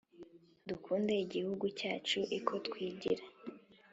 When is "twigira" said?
2.67-3.23